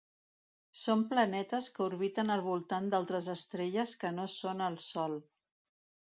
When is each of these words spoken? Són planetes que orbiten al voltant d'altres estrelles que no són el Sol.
Són 0.83 1.01
planetes 1.09 1.67
que 1.75 1.83
orbiten 1.89 2.35
al 2.35 2.41
voltant 2.47 2.87
d'altres 2.93 3.27
estrelles 3.33 3.93
que 4.05 4.11
no 4.21 4.25
són 4.37 4.65
el 4.69 4.79
Sol. 4.87 5.19